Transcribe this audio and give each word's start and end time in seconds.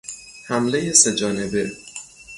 حملهی 0.47 0.93
سه 0.93 1.15
جانبه 1.15 1.71